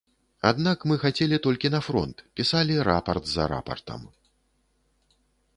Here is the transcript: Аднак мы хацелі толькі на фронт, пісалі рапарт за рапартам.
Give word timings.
Аднак 0.51 0.85
мы 0.91 0.95
хацелі 1.03 1.37
толькі 1.45 1.71
на 1.75 1.81
фронт, 1.87 2.17
пісалі 2.39 2.75
рапарт 2.89 3.25
за 3.33 3.43
рапартам. 3.53 4.09